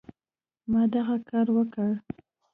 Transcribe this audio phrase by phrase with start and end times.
[0.71, 1.89] ما دغه کار وکړ.